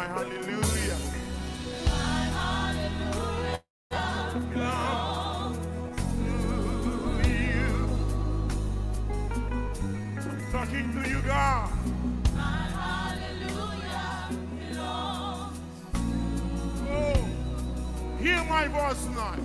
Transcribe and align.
my 0.00 0.06
hallelujah. 0.06 0.96
belongs 4.54 5.58
to 7.22 7.30
you. 7.30 7.88
Talking 10.52 10.92
to 10.94 11.10
you, 11.10 11.22
God. 11.22 11.70
Oh, 16.76 17.28
hear 18.20 18.44
my 18.44 18.68
voice 18.68 19.04
tonight. 19.04 19.42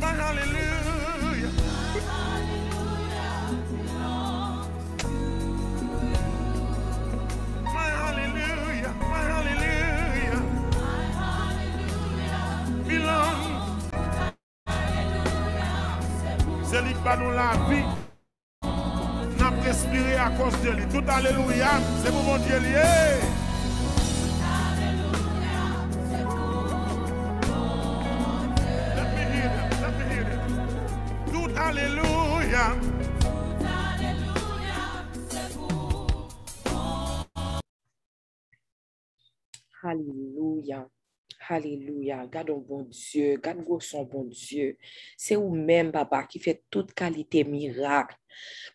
My 0.00 0.12
hallelujah. 0.14 0.79
Bat 17.10 17.16
nous 17.16 17.32
la 17.32 17.50
vie. 17.68 17.86
N'a 19.36 19.50
pas 19.50 19.62
respiré 19.64 20.14
à 20.14 20.30
cause 20.30 20.56
de 20.62 20.70
lui. 20.70 20.86
Tout 20.86 21.02
them. 29.50 29.70
Let 29.82 29.94
me 29.98 30.04
hear 30.14 30.24
them. 30.24 30.40
Tout 31.32 31.50
alléluia. 31.58 32.76
Alléluia. 39.82 40.86
Alléluia. 41.52 42.28
Garde 42.30 42.50
un 42.50 42.58
bon 42.58 42.86
Dieu. 42.88 43.36
Garde 43.42 43.64
son 43.80 44.04
bon 44.04 44.22
Dieu. 44.24 44.78
C'est 45.16 45.34
vous-même, 45.34 45.90
papa, 45.90 46.22
qui 46.22 46.38
fait 46.38 46.62
toute 46.70 46.94
qualité 46.94 47.42
miracle. 47.42 48.16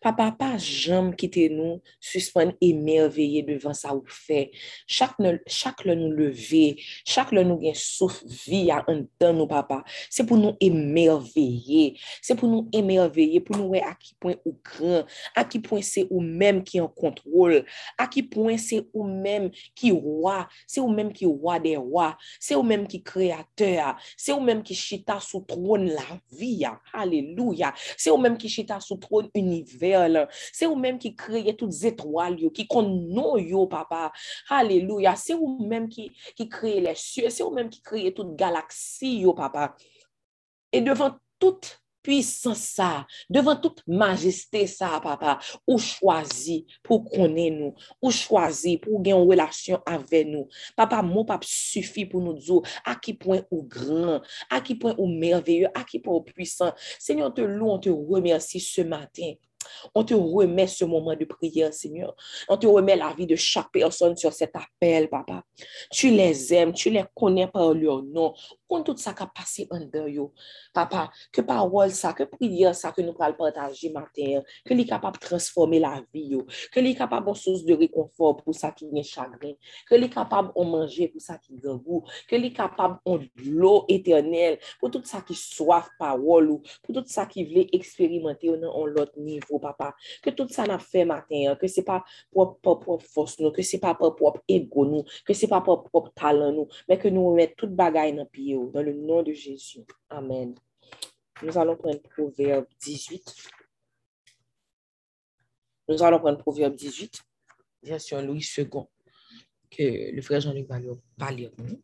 Papa, 0.00 0.32
pas 0.32 0.58
jamais 0.58 1.14
quitter 1.16 1.48
nous, 1.48 1.80
suspendre 2.00 2.52
émerveillé 2.60 3.42
devant 3.42 3.72
ça 3.72 3.94
ou 3.94 4.04
fait. 4.06 4.50
Chaque, 4.86 5.14
chaque 5.46 5.84
le 5.84 5.94
nous 5.94 6.10
lever, 6.10 6.76
chaque 7.04 7.32
le 7.32 7.42
nous 7.42 7.58
gain 7.58 7.72
souffle 7.74 8.26
vie 8.26 8.70
à 8.70 8.84
un 8.88 9.04
temps 9.18 9.32
nous, 9.32 9.46
papa. 9.46 9.82
C'est 10.10 10.26
pour 10.26 10.36
nous 10.36 10.56
émerveiller. 10.60 11.98
C'est 12.20 12.34
pour 12.34 12.48
nous 12.48 12.68
émerveiller, 12.72 13.40
pour 13.40 13.56
nous 13.56 13.68
voir 13.68 13.88
à 13.88 13.94
qui 13.94 14.14
point 14.20 14.34
ou 14.44 14.58
grand, 14.62 15.04
à 15.34 15.44
qui 15.44 15.58
point 15.58 15.82
c'est 15.82 16.06
ou 16.10 16.20
même 16.20 16.62
qui 16.62 16.80
en 16.80 16.88
contrôle, 16.88 17.64
à 17.98 18.06
qui 18.06 18.22
point 18.22 18.56
c'est 18.58 18.86
ou 18.92 19.04
même 19.04 19.50
qui 19.74 19.90
roi, 19.90 20.48
c'est 20.66 20.80
ou 20.80 20.88
même 20.88 21.12
qui 21.12 21.26
roi 21.26 21.58
des 21.58 21.76
rois, 21.76 22.16
c'est 22.38 22.54
ou 22.54 22.62
même 22.66 22.86
qui 22.86 23.02
créateur, 23.02 23.96
c'est 24.16 24.32
ou 24.32 24.40
même 24.40 24.62
qui 24.62 24.74
chita 24.74 25.20
sous 25.20 25.40
trône 25.40 25.86
la 25.86 26.20
vie. 26.32 26.64
Alléluia. 26.92 27.72
C'est 27.96 28.10
ou 28.10 28.16
même 28.16 28.36
qui 28.36 28.48
chita 28.48 28.80
sous 28.80 28.96
trône 28.96 29.30
univers. 29.34 30.28
C'est 30.52 30.66
ou 30.66 30.76
même 30.76 30.98
qui 30.98 31.14
créait 31.14 31.54
toutes 31.54 31.72
les 31.72 31.86
étoiles, 31.86 32.36
qui 32.52 32.66
connaît 32.66 33.42
yo, 33.42 33.66
papa. 33.66 34.12
Alléluia. 34.48 35.16
C'est 35.16 35.34
ou 35.34 35.64
même 35.66 35.88
qui, 35.88 36.10
qui 36.36 36.48
crée 36.48 36.80
les 36.80 36.94
cieux. 36.94 37.30
C'est 37.30 37.42
ou 37.42 37.50
même 37.50 37.70
qui 37.70 37.80
crée 37.80 38.12
toute 38.12 38.36
galaxie, 38.36 39.20
yo, 39.20 39.32
papa. 39.32 39.76
Et 40.72 40.80
devant 40.80 41.16
toute 41.38 41.80
puissance 42.06 42.60
ça, 42.60 43.04
devant 43.28 43.56
toute 43.56 43.82
majesté 43.88 44.68
ça, 44.68 45.00
papa, 45.02 45.40
ou 45.66 45.76
choisi 45.76 46.64
pour 46.84 47.10
connaître 47.10 47.56
nous, 47.56 47.74
ou 48.00 48.12
choisi 48.12 48.78
pour 48.78 49.02
gagner 49.02 49.20
une 49.20 49.28
relation 49.28 49.82
avec 49.84 50.28
nous. 50.28 50.46
Papa, 50.76 51.02
mon 51.02 51.24
papa 51.24 51.44
suffit 51.44 52.06
pour 52.06 52.20
nous 52.20 52.34
dire 52.34 52.60
à 52.84 52.94
qui 52.94 53.12
point 53.12 53.42
ou 53.50 53.64
grand, 53.64 54.22
à 54.48 54.60
qui 54.60 54.76
point 54.76 54.94
ou 54.98 55.08
merveilleux, 55.08 55.66
à 55.74 55.82
qui 55.82 55.98
point 55.98 56.14
ou 56.14 56.22
puissant. 56.22 56.72
Seigneur, 57.00 57.34
te 57.34 57.40
loue, 57.40 57.70
on 57.70 57.80
te 57.80 57.90
remercie 57.90 58.60
ce 58.60 58.82
matin. 58.82 59.32
On 59.94 60.04
te 60.04 60.14
remet 60.14 60.66
ce 60.66 60.84
moment 60.84 61.14
de 61.14 61.24
prière, 61.24 61.72
Seigneur. 61.72 62.14
On 62.48 62.56
te 62.56 62.66
remet 62.66 62.96
la 62.96 63.12
vie 63.12 63.26
de 63.26 63.36
chaque 63.36 63.70
personne 63.72 64.16
sur 64.16 64.32
cet 64.32 64.54
appel, 64.56 65.08
papa. 65.08 65.42
Tu 65.90 66.10
les 66.10 66.52
aimes, 66.54 66.72
tu 66.72 66.90
les 66.90 67.04
connais 67.14 67.46
par 67.46 67.74
leur 67.74 68.02
nom. 68.02 68.34
Quand 68.68 68.82
tout 68.82 68.96
ça 68.96 69.12
qui 69.12 69.22
a 69.22 69.26
passé 69.26 69.68
en 69.70 69.80
yo. 70.08 70.32
Papa, 70.74 71.10
que 71.32 71.40
parole 71.40 71.90
ça, 71.90 72.12
que 72.12 72.24
prière 72.24 72.74
ça 72.74 72.90
que 72.90 73.00
nous 73.00 73.14
allons 73.20 73.36
partager 73.36 73.90
matin, 73.90 74.42
que 74.64 74.74
les 74.74 74.84
capable 74.84 75.18
de 75.18 75.24
transformer 75.24 75.78
la 75.78 76.02
vie, 76.12 76.28
yo. 76.30 76.46
que 76.72 76.80
les 76.80 76.94
capable 76.94 77.30
de 77.30 77.36
source 77.36 77.64
de 77.64 77.74
réconfort 77.74 78.36
pour 78.36 78.54
ça 78.54 78.72
qui 78.72 78.86
est 78.94 79.02
chagrin, 79.02 79.52
que 79.88 79.94
les 79.94 80.10
capable 80.10 80.52
de 80.56 80.64
manger 80.64 81.08
pour 81.08 81.20
ça 81.20 81.38
qui 81.38 81.54
est 81.54 81.60
goût, 81.60 82.04
que 82.28 82.36
les 82.36 82.52
capable 82.52 82.98
de 83.06 83.28
l'eau 83.44 83.84
éternelle 83.88 84.58
pour 84.80 84.90
tout 84.90 85.02
ça 85.04 85.20
qui 85.20 85.34
soif 85.34 85.88
parole, 85.98 86.50
ou 86.50 86.62
pour 86.82 86.94
tout 86.94 87.04
ça 87.06 87.26
qui 87.26 87.44
veut 87.44 87.66
expérimenter 87.72 88.48
dans 88.48 88.84
un 88.84 88.92
autre 88.94 89.18
niveau, 89.18 89.55
papa. 89.58 89.94
Que 90.22 90.30
tout 90.30 90.48
ça 90.48 90.64
n'a 90.66 90.78
fait 90.78 91.04
matin, 91.04 91.56
que 91.60 91.66
c'est 91.66 91.84
pas 91.84 92.04
pour 92.32 92.58
propre 92.60 92.98
force 92.98 93.38
nous, 93.38 93.50
que 93.50 93.62
c'est 93.62 93.78
pas 93.78 93.94
pour 93.94 94.14
propre 94.16 94.42
ego 94.48 94.84
nous, 94.84 95.04
que 95.24 95.32
c'est 95.32 95.48
pas 95.48 95.60
pour 95.60 95.84
propre 95.84 96.12
talent 96.14 96.52
nous, 96.52 96.68
mais 96.88 96.98
que 96.98 97.08
nous 97.08 97.34
mettons 97.34 97.54
toute 97.56 97.74
bagaille 97.74 98.14
dans 98.14 98.82
le 98.82 98.92
nom 98.92 99.22
de 99.22 99.32
Jésus. 99.32 99.80
Amen. 100.10 100.54
Nous 101.42 101.56
allons 101.58 101.76
prendre 101.76 102.00
Proverbe 102.02 102.66
18. 102.80 103.34
Nous 105.88 106.02
allons 106.02 106.18
prendre 106.18 106.38
Proverbe 106.38 106.74
18, 106.74 107.22
version 107.82 108.20
Louis 108.22 108.46
II, 108.58 108.66
que 109.70 110.14
le 110.14 110.22
frère 110.22 110.40
Jean-Luc 110.40 110.66
va 110.68 110.80
pour 110.80 111.64
nous. 111.64 111.80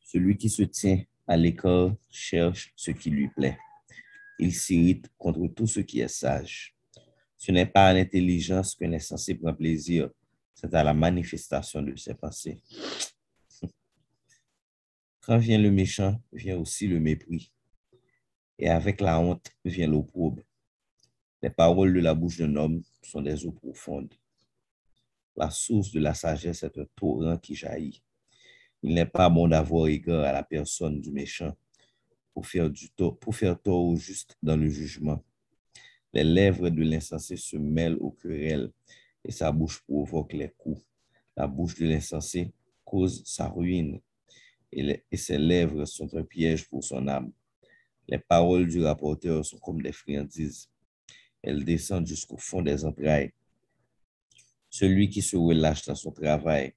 Celui 0.00 0.36
qui 0.36 0.50
se 0.50 0.64
tient 0.64 1.02
à 1.26 1.36
l'écart 1.36 1.92
cherche 2.10 2.72
ce 2.76 2.90
qui 2.90 3.10
lui 3.10 3.28
plaît. 3.28 3.56
Il 4.42 4.54
s'irrite 4.54 5.06
contre 5.18 5.46
tout 5.48 5.66
ce 5.66 5.80
qui 5.80 6.00
est 6.00 6.08
sage. 6.08 6.74
Ce 7.36 7.52
n'est 7.52 7.66
pas 7.66 7.88
à 7.88 7.92
l'intelligence 7.92 8.74
qu'un 8.74 8.90
insensé 8.94 9.34
prend 9.34 9.52
plaisir, 9.52 10.08
c'est 10.54 10.72
à 10.72 10.82
la 10.82 10.94
manifestation 10.94 11.82
de 11.82 11.94
ses 11.96 12.14
pensées. 12.14 12.62
Quand 15.20 15.36
vient 15.36 15.58
le 15.58 15.70
méchant, 15.70 16.18
vient 16.32 16.56
aussi 16.56 16.86
le 16.86 16.98
mépris. 17.00 17.52
Et 18.58 18.70
avec 18.70 19.02
la 19.02 19.20
honte 19.20 19.50
vient 19.62 19.86
l'opprobre. 19.86 20.42
Les 21.42 21.50
paroles 21.50 21.92
de 21.92 22.00
la 22.00 22.14
bouche 22.14 22.38
d'un 22.38 22.56
homme 22.56 22.82
sont 23.02 23.20
des 23.20 23.44
eaux 23.44 23.52
profondes. 23.52 24.14
La 25.36 25.50
source 25.50 25.92
de 25.92 26.00
la 26.00 26.14
sagesse 26.14 26.62
est 26.62 26.78
un 26.78 26.86
torrent 26.96 27.36
qui 27.36 27.54
jaillit. 27.54 28.02
Il 28.82 28.94
n'est 28.94 29.04
pas 29.04 29.28
bon 29.28 29.48
d'avoir 29.48 29.88
égard 29.88 30.24
à 30.24 30.32
la 30.32 30.42
personne 30.42 30.98
du 30.98 31.10
méchant 31.10 31.54
pour 32.32 32.46
faire, 32.46 32.70
du 32.70 32.90
tort, 32.90 33.18
pour 33.18 33.34
faire 33.34 33.60
tort 33.60 33.84
au 33.84 33.96
juste 33.96 34.36
dans 34.42 34.56
le 34.56 34.68
jugement. 34.68 35.22
Les 36.12 36.24
lèvres 36.24 36.70
de 36.70 36.82
l'insensé 36.82 37.36
se 37.36 37.56
mêlent 37.56 37.96
aux 38.00 38.10
querelles 38.10 38.70
et 39.24 39.32
sa 39.32 39.52
bouche 39.52 39.82
provoque 39.82 40.32
les 40.32 40.50
coups. 40.50 40.82
La 41.36 41.46
bouche 41.46 41.76
de 41.76 41.86
l'insensé 41.86 42.52
cause 42.84 43.22
sa 43.24 43.48
ruine 43.48 44.00
et, 44.72 45.02
et 45.10 45.16
ses 45.16 45.38
lèvres 45.38 45.84
sont 45.84 46.12
un 46.16 46.24
piège 46.24 46.68
pour 46.68 46.82
son 46.82 47.06
âme. 47.06 47.32
Les 48.08 48.18
paroles 48.18 48.66
du 48.66 48.82
rapporteur 48.82 49.44
sont 49.44 49.58
comme 49.58 49.82
des 49.82 49.92
friandises. 49.92 50.68
Elles 51.42 51.64
descendent 51.64 52.06
jusqu'au 52.06 52.36
fond 52.36 52.60
des 52.60 52.84
entrailles. 52.84 53.32
Celui 54.68 55.08
qui 55.08 55.22
se 55.22 55.36
relâche 55.36 55.84
dans 55.86 55.94
son 55.94 56.10
travail 56.10 56.74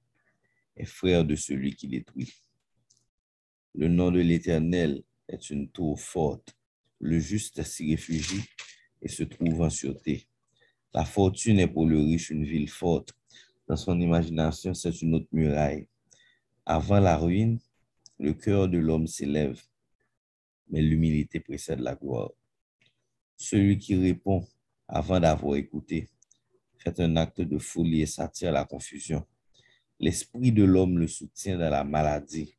est 0.76 0.84
frère 0.84 1.24
de 1.24 1.36
celui 1.36 1.74
qui 1.74 1.88
détruit. 1.88 2.32
Le 3.74 3.88
nom 3.88 4.10
de 4.10 4.20
l'Éternel 4.20 5.02
est 5.28 5.50
une 5.50 5.68
tour 5.68 6.00
forte. 6.00 6.56
Le 7.00 7.18
juste 7.18 7.62
s'y 7.62 7.90
réfugie 7.90 8.44
et 9.02 9.08
se 9.08 9.22
trouve 9.22 9.62
en 9.62 9.70
sûreté. 9.70 10.26
La 10.92 11.04
fortune 11.04 11.58
est 11.58 11.68
pour 11.68 11.86
le 11.86 11.98
riche 11.98 12.30
une 12.30 12.44
ville 12.44 12.68
forte. 12.68 13.12
Dans 13.66 13.76
son 13.76 14.00
imagination, 14.00 14.74
c'est 14.74 15.02
une 15.02 15.14
autre 15.14 15.28
muraille. 15.32 15.88
Avant 16.66 17.00
la 17.00 17.16
ruine, 17.16 17.58
le 18.18 18.32
cœur 18.32 18.68
de 18.68 18.78
l'homme 18.78 19.06
s'élève, 19.06 19.60
mais 20.68 20.80
l'humilité 20.80 21.40
précède 21.40 21.80
la 21.80 21.94
gloire. 21.94 22.30
Celui 23.36 23.78
qui 23.78 23.96
répond 23.96 24.46
avant 24.86 25.18
d'avoir 25.18 25.56
écouté 25.56 26.08
fait 26.78 27.00
un 27.00 27.16
acte 27.16 27.40
de 27.40 27.58
folie 27.58 28.02
et 28.02 28.06
s'attire 28.06 28.52
la 28.52 28.64
confusion. 28.64 29.26
L'esprit 29.98 30.52
de 30.52 30.64
l'homme 30.64 30.98
le 30.98 31.08
soutient 31.08 31.58
dans 31.58 31.70
la 31.70 31.84
maladie, 31.84 32.56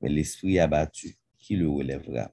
mais 0.00 0.08
l'esprit 0.08 0.58
abattu, 0.58 1.16
qui 1.48 1.56
le 1.56 1.66
relèvera? 1.66 2.30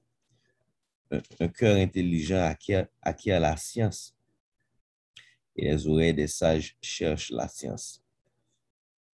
Un, 1.40 1.48
cœur 1.48 1.76
intelligent 1.76 2.42
acquiert, 2.42 2.86
acquiert 3.00 3.40
la 3.40 3.56
science, 3.56 4.14
et 5.54 5.70
les 5.70 5.86
oreilles 5.86 6.12
des 6.12 6.26
sages 6.26 6.76
cherchent 6.82 7.30
la 7.30 7.48
science. 7.48 8.04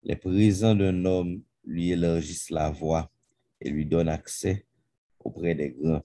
Les 0.03 0.15
présents 0.15 0.75
d'un 0.75 1.03
homme 1.03 1.41
lui 1.63 1.89
élargissent 1.89 2.51
la 2.51 2.69
voix 2.69 3.11
et 3.59 3.71
lui 3.71 3.87
donnent 3.87 4.09
accès 4.09 4.67
auprès 5.19 5.55
des 5.55 5.71
grands. 5.71 6.03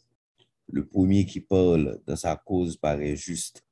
Le 0.68 0.86
premier 0.86 1.26
qui 1.26 1.40
parle 1.42 2.00
dans 2.06 2.16
sa 2.16 2.34
cause 2.34 2.78
paraît 2.78 3.16
juste, 3.16 3.62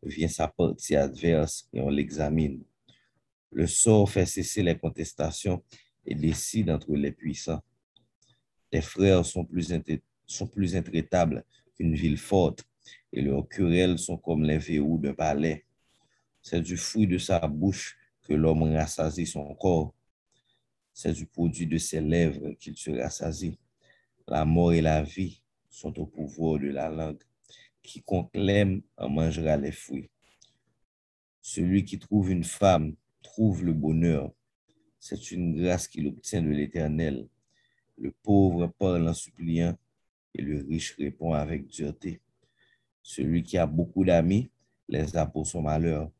vient 0.00 0.28
sa 0.28 0.46
partie 0.46 0.94
adverse 0.94 1.68
et 1.72 1.80
on 1.80 1.90
l'examine. 1.90 2.62
Le 3.50 3.66
sort 3.66 4.08
fait 4.08 4.26
cesser 4.26 4.62
les 4.62 4.78
contestations 4.78 5.60
et 6.04 6.14
décide 6.14 6.70
entre 6.70 6.94
les 6.94 7.10
puissants. 7.10 7.62
Tes 8.70 8.80
frères 8.80 9.24
sont 9.24 9.44
plus, 9.44 9.72
sont 10.26 10.46
plus 10.46 10.76
intraitables 10.76 11.44
qu'une 11.76 11.94
ville 11.94 12.18
forte, 12.18 12.64
et 13.12 13.22
leurs 13.22 13.48
querelles 13.48 13.98
sont 13.98 14.16
comme 14.16 14.44
les 14.44 14.58
verrous 14.58 14.98
d'un 14.98 15.14
palais. 15.14 15.64
C'est 16.42 16.60
du 16.60 16.76
fruit 16.76 17.06
de 17.06 17.18
sa 17.18 17.40
bouche 17.46 17.96
que 18.22 18.34
l'homme 18.34 18.62
rassasie 18.74 19.26
son 19.26 19.54
corps. 19.54 19.94
C'est 20.92 21.12
du 21.12 21.26
produit 21.26 21.66
de 21.66 21.78
ses 21.78 22.00
lèvres 22.00 22.52
qu'il 22.58 22.76
se 22.76 22.90
rassasie. 22.90 23.58
La 24.26 24.44
mort 24.44 24.72
et 24.72 24.80
la 24.80 25.02
vie 25.02 25.40
sont 25.70 25.98
au 25.98 26.06
pouvoir 26.06 26.58
de 26.58 26.68
la 26.68 26.88
langue. 26.88 27.22
Quiconque 27.82 28.30
l'aime 28.34 28.82
en 28.96 29.08
mangera 29.08 29.56
les 29.56 29.72
fruits. 29.72 30.10
Celui 31.40 31.84
qui 31.84 31.98
trouve 31.98 32.30
une 32.30 32.44
femme 32.44 32.96
trouve 33.22 33.64
le 33.64 33.72
bonheur. 33.72 34.32
C'est 34.98 35.30
une 35.30 35.60
grâce 35.60 35.86
qu'il 35.86 36.08
obtient 36.08 36.42
de 36.42 36.48
l'Éternel. 36.48 37.28
Le 37.98 38.10
pauvre 38.10 38.66
parle 38.78 39.08
en 39.08 39.14
suppliant 39.14 39.76
et 40.34 40.42
le 40.42 40.62
riche 40.62 40.94
répond 40.96 41.32
avec 41.32 41.66
dureté. 41.66 42.20
Celui 43.02 43.42
qui 43.42 43.56
a 43.56 43.66
beaucoup 43.66 44.04
d'amis 44.04 44.50
les 44.88 45.16
a 45.16 45.26
pour 45.26 45.46
son 45.46 45.62
malheur, 45.62 46.10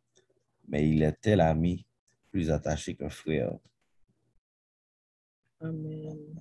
mais 0.68 0.88
il 0.88 1.02
est 1.02 1.20
tel 1.20 1.40
ami 1.40 1.84
plus 2.30 2.50
attaché 2.50 2.94
qu'un 2.94 3.10
frère. 3.10 3.52
Amen. 5.60 6.40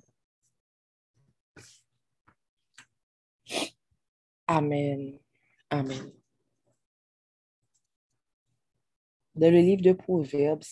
Amen. 4.46 5.18
Amen. 5.70 6.12
Dans 9.34 9.52
le 9.52 9.58
livre 9.58 9.82
de 9.82 9.92
Proverbes, 9.92 10.62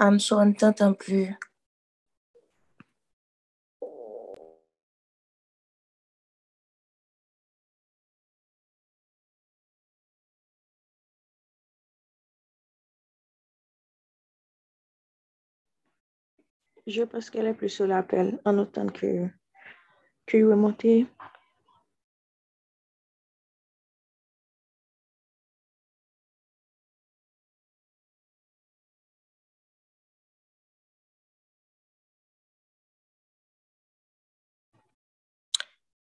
Ne 0.00 0.52
t'entend 0.52 0.94
plus. 0.94 1.34
Je 16.86 17.02
pense 17.04 17.30
qu'elle 17.30 17.46
est 17.46 17.54
plus 17.54 17.68
sur 17.68 17.86
l'appel 17.86 18.40
en 18.44 18.58
autant 18.58 18.86
que 18.88 19.28
que 20.26 20.36
est 20.36 20.56
monté. 20.56 21.06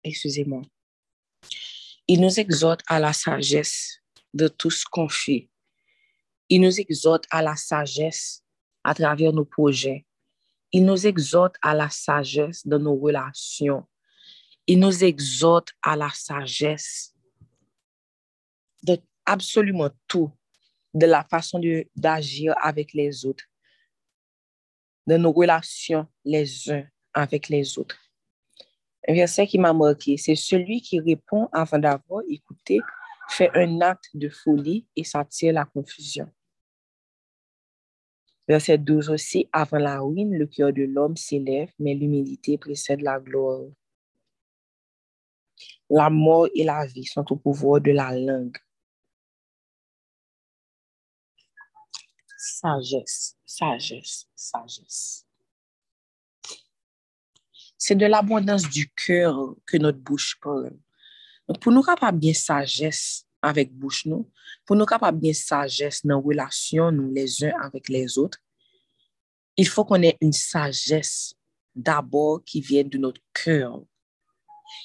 Excusez-moi. 0.04 0.62
Il 2.08 2.20
nous 2.20 2.40
exhorte 2.40 2.82
à 2.88 2.98
la 2.98 3.12
sagesse 3.12 4.00
de 4.34 4.48
tout 4.48 4.70
ce 4.70 4.84
qu'on 4.90 5.08
fait. 5.08 5.48
Il 6.48 6.60
nous 6.60 6.80
exhorte 6.80 7.24
à 7.30 7.42
la 7.42 7.56
sagesse 7.56 8.42
à 8.84 8.94
travers 8.94 9.32
nos 9.32 9.44
projets. 9.44 10.06
Il 10.72 10.84
nous 10.84 11.06
exhorte 11.06 11.56
à 11.62 11.74
la 11.74 11.90
sagesse 11.90 12.66
dans 12.66 12.78
nos 12.78 12.96
relations. 12.96 13.86
Il 14.66 14.80
nous 14.80 15.04
exhorte 15.04 15.72
à 15.82 15.96
la 15.96 16.10
sagesse 16.10 17.14
de 18.82 18.98
absolument 19.24 19.90
tout, 20.08 20.30
de 20.94 21.06
la 21.06 21.24
façon 21.24 21.60
d'agir 21.94 22.54
avec 22.60 22.92
les 22.92 23.24
autres, 23.24 23.44
de 25.06 25.16
nos 25.16 25.32
relations 25.32 26.06
les 26.24 26.70
uns 26.70 26.86
avec 27.12 27.48
les 27.48 27.78
autres. 27.78 27.98
Un 29.08 29.14
verset 29.14 29.46
qui 29.46 29.58
m'a 29.58 29.72
marqué, 29.72 30.16
c'est 30.16 30.36
celui 30.36 30.80
qui 30.80 31.00
répond 31.00 31.48
avant 31.52 31.78
d'avoir 31.78 32.22
écouté 32.28 32.80
fait 33.28 33.50
un 33.54 33.80
acte 33.80 34.10
de 34.14 34.28
folie 34.28 34.86
et 34.94 35.04
s'attire 35.04 35.54
la 35.54 35.64
confusion. 35.64 36.30
Verset 38.46 38.78
12 38.78 39.10
aussi, 39.10 39.48
avant 39.52 39.78
la 39.78 40.00
ruine, 40.00 40.34
le 40.36 40.46
cœur 40.46 40.72
de 40.72 40.82
l'homme 40.82 41.16
s'élève, 41.16 41.72
mais 41.78 41.94
l'humilité 41.94 42.58
précède 42.58 43.00
la 43.00 43.18
gloire. 43.18 43.62
La 45.88 46.10
mort 46.10 46.48
et 46.54 46.64
la 46.64 46.86
vie 46.86 47.04
sont 47.04 47.24
au 47.32 47.36
pouvoir 47.36 47.80
de 47.80 47.92
la 47.92 48.16
langue. 48.18 48.56
Sagesse, 52.38 53.36
sagesse, 53.44 54.28
sagesse. 54.34 55.26
C'est 57.84 57.96
de 57.96 58.06
l'abondance 58.06 58.68
du 58.70 58.88
cœur 58.90 59.56
que 59.66 59.76
notre 59.76 59.98
bouche 59.98 60.38
parle. 60.40 60.70
Pour 61.60 61.72
nous 61.72 61.82
capables 61.82 62.16
bien 62.16 62.32
sagesse 62.32 63.26
avec 63.42 63.74
bouche 63.74 64.06
nous, 64.06 64.30
pour 64.64 64.76
nous 64.76 64.86
capables 64.86 65.18
bien 65.18 65.32
sagesse 65.32 66.06
dans 66.06 66.20
relation 66.20 66.92
nous 66.92 67.12
les 67.12 67.42
uns 67.42 67.58
avec 67.60 67.88
les 67.88 68.18
autres, 68.18 68.38
il 69.56 69.66
faut 69.66 69.84
qu'on 69.84 70.00
ait 70.00 70.16
une 70.20 70.32
sagesse 70.32 71.34
d'abord 71.74 72.44
qui 72.44 72.60
vienne 72.60 72.88
de 72.88 72.98
notre 72.98 73.20
cœur. 73.34 73.82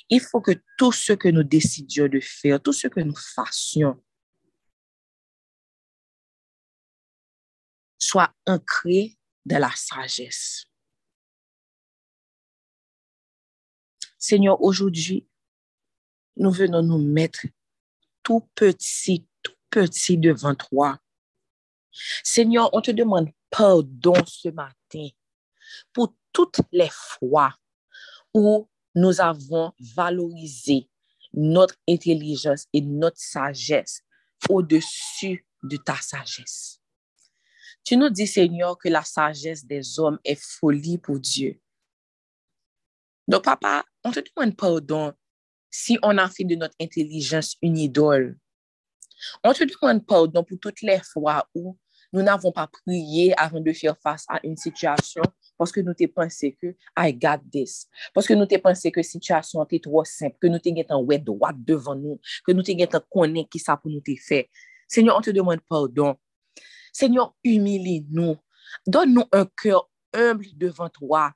Il 0.09 0.19
faut 0.19 0.41
que 0.41 0.59
tout 0.79 0.91
ce 0.91 1.13
que 1.13 1.27
nous 1.27 1.43
décidions 1.43 2.07
de 2.07 2.19
faire, 2.19 2.59
tout 2.59 2.73
ce 2.73 2.87
que 2.87 3.01
nous 3.01 3.15
fassions, 3.15 4.03
soit 7.99 8.33
ancré 8.47 9.15
dans 9.45 9.59
la 9.59 9.71
sagesse. 9.75 10.67
Seigneur, 14.29 14.62
aujourd'hui, 14.62 15.25
nous 16.36 16.51
venons 16.51 16.84
nous 16.84 16.98
mettre 16.98 17.46
tout 18.24 18.46
petit, 18.55 19.25
tout 19.41 19.53
petit 19.69 20.17
devant 20.17 20.53
toi. 20.53 21.00
Seigneur, 22.25 22.69
on 22.74 22.81
te 22.81 22.91
demande 22.91 23.29
pardon 23.50 24.15
ce 24.25 24.50
matin 24.50 25.07
pour 25.93 26.13
toutes 26.34 26.60
les 26.74 26.89
fois 26.91 27.55
où 28.34 28.67
nous 28.96 29.22
avons 29.22 29.72
valorisé 29.96 30.89
notre 31.31 31.77
intelligence 31.88 32.65
et 32.74 32.81
notre 32.81 33.22
sagesse 33.22 34.01
au-dessus 34.50 35.48
de 35.63 35.77
ta 35.77 35.96
sagesse. 36.01 36.81
Tu 37.81 37.96
nous 37.96 38.10
dis, 38.10 38.27
Seigneur, 38.27 38.77
que 38.77 38.89
la 38.89 39.03
sagesse 39.03 39.63
des 39.65 40.01
hommes 40.01 40.19
est 40.25 40.41
folie 40.41 40.98
pour 40.98 41.17
Dieu. 41.17 41.62
Donc, 43.27 43.43
papa, 43.43 43.84
on 44.03 44.12
te 44.12 44.19
demande 44.19 44.55
pardon 44.55 45.13
si 45.69 45.98
on 46.01 46.17
a 46.17 46.29
fait 46.29 46.46
de 46.46 46.55
notre 46.55 46.75
intelligence 46.79 47.57
une 47.62 47.77
idole. 47.77 48.38
On 49.43 49.53
te 49.53 49.63
demande 49.63 50.05
pardon 50.05 50.43
pour 50.43 50.57
toutes 50.60 50.81
les 50.81 51.00
fois 51.00 51.48
où 51.53 51.77
nous 52.13 52.22
n'avons 52.22 52.51
pas 52.51 52.67
prié 52.67 53.34
avant 53.38 53.60
de 53.60 53.74
faire 53.74 53.98
face 54.01 54.25
à 54.29 54.39
une 54.43 54.55
situation 54.55 55.22
parce 55.57 55.72
que 55.72 55.81
nous 55.81 55.93
te 55.93 56.05
pensé 56.05 56.57
que 56.62 56.75
I 56.98 57.13
got 57.13 57.39
this. 57.51 57.88
Parce 58.13 58.27
que 58.27 58.34
nous 58.34 58.46
te 58.46 58.57
pensé 58.57 58.91
que 58.91 59.01
situation 59.01 59.63
était 59.63 59.79
trop 59.79 60.05
simple, 60.05 60.38
que 60.39 60.48
nous 60.48 60.60
te 60.60 60.93
un 60.93 61.00
web 61.00 61.24
droit 61.24 61.51
devant 61.53 61.96
nous, 61.96 62.19
que 62.46 62.51
nous 62.53 62.63
te 62.63 62.72
un 62.72 63.03
connaît 63.10 63.46
qui 63.46 63.60
ça 63.60 63.75
pour 63.75 63.91
nous 63.91 64.01
te 64.01 64.12
faire. 64.15 64.46
Seigneur, 64.88 65.17
on 65.17 65.22
te 65.22 65.31
demande 65.31 65.60
pardon. 65.67 66.15
Seigneur, 66.93 67.36
humilie-nous. 67.43 68.38
Donne-nous 68.86 69.25
un 69.31 69.46
cœur 69.62 69.89
humble 70.13 70.46
devant 70.55 70.89
toi 70.89 71.34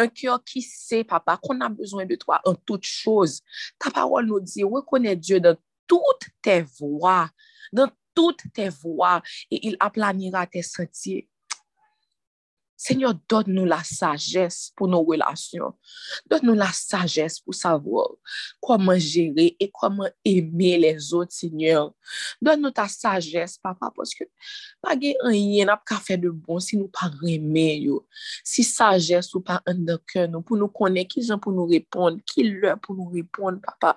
Un 0.00 0.08
kyo 0.08 0.38
ki 0.46 0.62
se, 0.64 1.02
papa, 1.08 1.36
kon 1.42 1.60
an 1.64 1.74
bezwen 1.76 2.08
de 2.08 2.16
to 2.20 2.32
an 2.32 2.56
tout 2.66 2.82
chose. 2.86 3.42
Ta 3.80 3.92
parol 3.94 4.28
nou 4.28 4.40
di, 4.44 4.64
rekone 4.64 5.16
Diyo 5.20 5.40
dan 5.42 5.58
tout 5.90 6.28
te 6.44 6.60
vwa, 6.78 7.26
dan 7.74 7.92
tout 8.16 8.46
te 8.56 8.68
vwa, 8.82 9.18
e 9.52 9.60
il 9.68 9.76
aplanira 9.80 10.46
te 10.48 10.64
sentye. 10.64 11.26
Seigneur, 12.82 13.14
donne 13.30 13.54
nou 13.54 13.68
la 13.68 13.78
sajes 13.86 14.72
pou 14.74 14.90
nou 14.90 15.06
relasyon. 15.06 15.70
Donne 16.26 16.48
nou 16.48 16.58
la 16.58 16.72
sajes 16.74 17.36
pou 17.38 17.54
savou 17.54 18.16
koman 18.64 18.98
jere 18.98 19.52
e 19.62 19.68
koman 19.70 20.10
eme 20.26 20.72
les 20.82 21.12
ot, 21.14 21.30
Seigneur. 21.30 21.92
Donne 22.42 22.64
nou 22.64 22.74
ta 22.74 22.88
sajes, 22.90 23.54
papa, 23.62 23.92
poske 23.94 24.26
pa 24.82 24.96
gen 24.98 25.14
an 25.28 25.38
yen 25.38 25.70
ap 25.70 25.86
ka 25.86 26.00
fe 26.02 26.18
de 26.18 26.32
bon 26.34 26.58
si 26.58 26.80
nou 26.80 26.90
pa 26.90 27.06
reme 27.22 27.68
yo. 27.84 28.02
Si 28.42 28.66
sajes 28.66 29.30
ou 29.36 29.46
pa 29.46 29.60
an 29.62 29.86
deke 29.86 30.26
nou 30.26 30.42
pou 30.42 30.58
nou 30.58 30.72
konen 30.74 31.06
ki 31.06 31.22
jan 31.22 31.38
pou 31.38 31.54
nou 31.54 31.70
repon, 31.70 32.18
ki 32.26 32.50
lè 32.50 32.74
pou 32.82 32.98
nou 32.98 33.14
repon, 33.14 33.62
papa. 33.62 33.94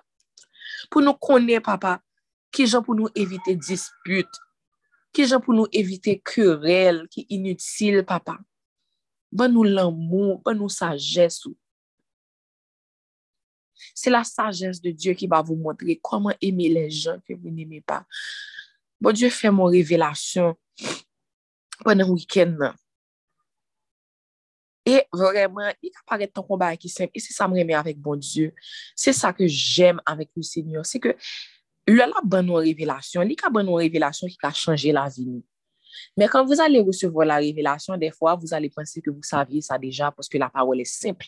Pou 0.94 1.02
nou 1.02 1.18
konen, 1.18 1.58
papa, 1.66 1.98
ki 2.54 2.70
jan 2.70 2.86
pou 2.86 2.94
nou 2.94 3.10
evite 3.18 3.58
dispute, 3.58 4.46
ki 5.10 5.26
jan 5.26 5.42
pou 5.42 5.58
nou 5.58 5.66
evite 5.74 6.20
kurel, 6.22 7.08
ki 7.10 7.26
inutil, 7.34 8.06
papa. 8.06 8.44
Ban 9.36 9.52
nou 9.52 9.68
l'amou, 9.68 10.40
ban 10.46 10.56
nou 10.56 10.72
sajes 10.72 11.42
ou. 11.50 11.56
Se 13.96 14.12
la 14.12 14.24
sajes 14.28 14.80
de 14.84 14.94
Diyo 14.96 15.16
ki 15.18 15.28
ba 15.32 15.42
vou 15.44 15.60
montre 15.60 15.98
koman 16.04 16.38
eme 16.44 16.70
le 16.72 16.86
jan 16.88 17.20
ke 17.28 17.36
vou 17.36 17.52
n'eme 17.52 17.82
pa. 17.84 18.04
Bon 19.02 19.16
Diyo 19.16 19.32
fè 19.34 19.52
moun 19.52 19.74
revelasyon 19.76 20.56
pwè 21.84 21.96
nan 21.98 22.12
wikend 22.14 22.60
nan. 22.62 22.78
E 24.86 25.02
vreman, 25.12 25.74
i 25.82 25.90
ka 25.90 26.04
paret 26.08 26.32
ton 26.32 26.46
komba 26.46 26.70
ki 26.78 26.92
semp, 26.94 27.12
e 27.12 27.20
se 27.20 27.34
sa 27.34 27.50
mreme 27.50 27.76
avèk 27.76 28.00
bon 28.00 28.22
Diyo. 28.22 28.54
Se 28.96 29.12
sa 29.18 29.34
ke 29.36 29.50
jèm 29.50 30.00
avèk 30.08 30.32
lou 30.38 30.46
Senyor. 30.46 30.86
Se 30.88 31.02
ke 31.02 31.16
lè 31.90 32.08
la 32.08 32.24
ban 32.24 32.46
nou 32.46 32.64
revelasyon, 32.64 33.28
li 33.28 33.36
ka 33.40 33.52
ban 33.52 33.68
nou 33.68 33.82
revelasyon 33.84 34.32
ki 34.32 34.40
ka 34.40 34.54
chanje 34.56 34.96
la 34.96 35.10
vi 35.12 35.28
nou. 35.28 35.44
Mais 36.18 36.28
quand 36.28 36.46
vous 36.46 36.60
allez 36.60 36.80
recevoir 36.80 37.26
la 37.26 37.38
révélation, 37.38 37.98
des 37.98 38.12
fois, 38.12 38.36
vous 38.36 38.54
allez 38.54 38.70
penser 38.70 39.02
que 39.02 39.10
vous 39.10 39.24
saviez 39.24 39.62
ça 39.62 39.78
déjà 39.78 40.12
parce 40.12 40.30
que 40.30 40.38
la 40.38 40.50
parole 40.50 40.82
est 40.82 40.86
simple. 40.86 41.28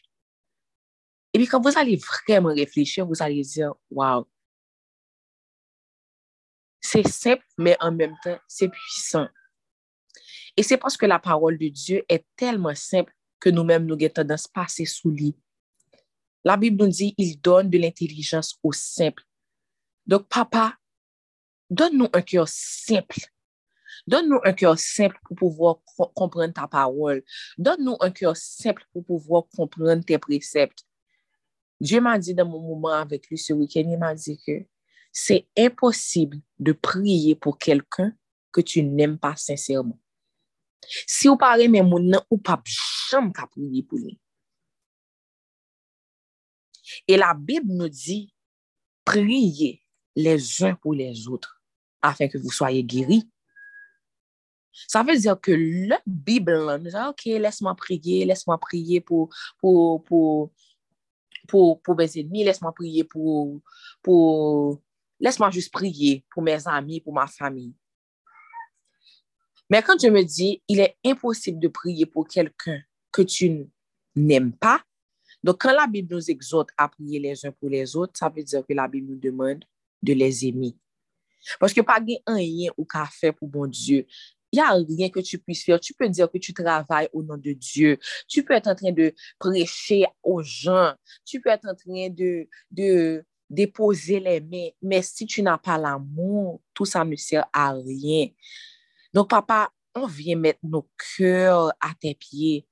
Et 1.34 1.40
puis 1.40 1.48
quand 1.48 1.62
vous 1.62 1.78
allez 1.78 1.98
vraiment 1.98 2.54
réfléchir, 2.54 3.06
vous 3.06 3.22
allez 3.22 3.42
dire, 3.42 3.74
wow, 3.92 4.28
c'est 6.82 7.08
simple, 7.08 7.44
mais 7.58 7.76
en 7.80 7.92
même 7.92 8.16
temps, 8.24 8.40
c'est 8.48 8.70
puissant. 8.70 9.28
Et 10.56 10.64
c'est 10.64 10.78
parce 10.78 10.98
que 10.98 11.06
la 11.06 11.20
parole 11.20 11.58
de 11.58 11.68
Dieu 11.68 12.04
est 12.10 12.26
tellement 12.36 12.74
simple 12.76 13.14
que 13.40 13.50
nous-mêmes, 13.50 13.86
nous 13.86 13.96
avons 13.96 14.10
tendance 14.10 14.48
à 14.48 14.62
passer 14.62 14.86
sous 14.86 15.12
lit. 15.12 15.36
La 16.44 16.58
Bible 16.58 16.84
nous 16.84 16.90
dit, 16.90 17.14
il 17.18 17.40
donne 17.40 17.70
de 17.70 17.78
l'intelligence 17.78 18.58
au 18.64 18.72
simple. 18.72 19.24
Donc, 20.06 20.28
papa, 20.28 20.76
donne-nous 21.70 22.08
un 22.14 22.22
cœur 22.22 22.48
simple 22.48 23.20
Donne-nous 24.08 24.40
un 24.44 24.54
cœur 24.54 24.80
simple 24.80 25.20
pour 25.24 25.36
pouvoir 25.36 25.80
comprendre 26.16 26.54
ta 26.54 26.68
parole. 26.68 27.24
Donne-nous 27.58 27.98
un 28.00 28.12
cœur 28.12 28.38
simple 28.38 28.86
pour 28.94 29.04
pouvoir 29.04 29.44
comprendre 29.56 30.04
tes 30.04 30.18
préceptes. 30.18 30.86
Dieu 31.80 32.02
m'a 32.02 32.18
dit 32.18 32.34
dans 32.34 32.48
mon 32.48 32.62
moment 32.62 32.94
avec 32.94 33.28
lui 33.30 33.38
ce 33.38 33.54
week-end, 33.54 33.84
il 33.86 34.00
m'a 34.00 34.16
dit 34.16 34.40
que 34.46 34.66
c'est 35.12 35.48
impossible 35.58 36.38
de 36.60 36.72
prier 36.72 37.36
pour 37.36 37.58
quelqu'un 37.58 38.14
que 38.52 38.62
tu 38.62 38.82
n'aimes 38.84 39.20
pas 39.20 39.36
sincèrement. 39.36 40.00
Si 41.06 41.28
vous 41.28 41.38
parlez 41.38 41.68
mais 41.68 41.84
mon 41.84 42.00
nom 42.00 42.22
ou 42.30 42.38
pas 42.38 42.62
jamais 43.12 43.32
qu'à 43.32 43.48
prier 43.48 43.84
pour 43.84 43.98
lui. 44.00 44.20
Et 47.08 47.18
la 47.18 47.34
Bible 47.34 47.74
nous 47.74 47.90
dit, 47.90 48.34
priez 49.04 49.84
les 50.16 50.64
uns 50.64 50.76
pour 50.76 50.94
les 50.94 51.28
autres 51.28 51.62
afin 52.02 52.28
que 52.28 52.38
vous 52.38 52.52
soyez 52.52 52.84
guéris. 52.84 53.30
Ça 54.88 55.04
veut 55.04 55.18
dire 55.18 55.40
que 55.40 55.52
la 55.88 56.00
Bible, 56.06 56.80
nous 56.82 56.96
OK, 56.96 57.26
laisse-moi 57.26 57.76
prier, 57.76 58.26
laisse-moi 58.26 58.58
prier 58.58 59.02
pour, 59.02 59.30
pour, 59.60 60.04
pour, 60.04 60.52
pour, 61.48 61.82
pour 61.82 61.96
mes 61.96 62.20
ennemis, 62.20 62.44
laisse-moi 62.44 62.74
prier 62.74 63.04
pour, 63.04 63.62
pour, 64.04 64.82
laisse-moi 65.20 65.50
juste 65.50 65.72
prier 65.72 66.26
pour 66.30 66.44
mes 66.44 66.68
amis, 66.68 67.02
pour 67.02 67.14
ma 67.14 67.28
famille. 67.28 67.74
Mais 69.70 69.82
quand 69.82 70.00
je 70.00 70.08
me 70.08 70.24
dis, 70.24 70.62
il 70.68 70.80
est 70.80 70.98
impossible 71.06 71.60
de 71.60 71.68
prier 71.68 72.06
pour 72.06 72.28
quelqu'un 72.28 72.82
que 73.12 73.22
tu 73.22 73.68
n'aimes 74.16 74.54
pas, 74.54 74.82
donc 75.44 75.62
quand 75.62 75.74
la 75.74 75.88
Bible 75.88 76.14
nous 76.14 76.32
exhorte 76.32 76.70
à 76.78 76.88
prier 76.88 77.20
les 77.20 77.46
uns 77.46 77.52
pour 77.52 77.70
les 77.70 77.96
autres, 77.96 78.14
ça 78.16 78.30
veut 78.30 78.44
dire 78.44 78.66
que 78.66 78.74
la 78.74 78.88
Bible 78.88 79.12
nous 79.12 79.20
demande 79.20 79.64
de 80.02 80.14
les 80.14 80.46
aimer. 80.46 80.76
Parce 81.60 81.74
que 81.74 81.82
pas 81.82 82.04
rien 82.28 82.72
ou 82.78 82.86
qu'à 82.86 83.06
faire 83.06 83.34
pour 83.34 83.48
bon 83.48 83.68
Dieu. 83.68 84.06
Il 84.52 84.60
n'y 84.60 84.62
a 84.62 84.72
rien 84.72 85.10
que 85.10 85.20
tu 85.20 85.38
puisses 85.40 85.64
faire. 85.64 85.80
Tu 85.80 85.94
peux 85.94 86.08
dire 86.10 86.30
que 86.32 86.38
tu 86.38 86.54
travailles 86.54 87.10
au 87.14 87.22
nom 87.22 87.38
de 87.38 87.52
Dieu. 87.52 87.98
Tu 88.28 88.44
peux 88.44 88.54
être 88.54 88.68
en 88.68 88.76
train 88.76 88.92
de 88.92 89.14
prêcher 89.40 90.06
aux 90.24 90.42
gens. 90.42 90.94
Tu 91.26 91.42
peux 91.42 91.50
être 91.50 91.68
en 91.68 91.76
train 91.76 92.10
de, 92.10 92.48
de 92.72 93.26
déposer 93.50 94.20
les 94.20 94.40
mains. 94.40 94.70
Mais 94.82 95.02
si 95.02 95.26
tu 95.26 95.42
n'as 95.42 95.58
pas 95.58 95.78
l'amour, 95.78 96.62
tout 96.74 96.86
ça 96.86 97.04
ne 97.04 97.16
sert 97.16 97.46
à 97.52 97.74
rien. 97.74 98.28
Donc, 99.14 99.30
papa, 99.30 99.72
on 99.96 100.06
vient 100.06 100.38
mettre 100.38 100.60
nos 100.64 100.90
cœurs 101.18 101.74
à 101.82 101.94
tes 102.00 102.16
pieds. 102.16 102.68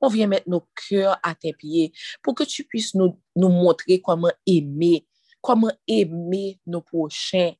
On 0.00 0.08
vient 0.08 0.26
mettre 0.26 0.48
nos 0.48 0.66
cœurs 0.88 1.18
à 1.22 1.34
tes 1.34 1.52
pieds 1.52 1.92
pour 2.22 2.34
que 2.34 2.44
tu 2.44 2.64
puisses 2.64 2.94
nous, 2.94 3.20
nous 3.36 3.50
montrer 3.50 4.00
comment 4.00 4.32
aimer, 4.46 5.06
comment 5.40 5.72
aimer 5.86 6.58
nos 6.66 6.80
prochains, 6.80 7.52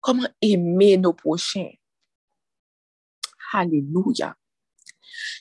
comment 0.00 0.28
aimer 0.40 0.96
nos 0.96 1.12
prochains. 1.12 1.70
Alléluia. 3.52 4.34